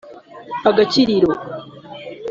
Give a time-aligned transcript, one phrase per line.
[0.69, 1.33] agakiriro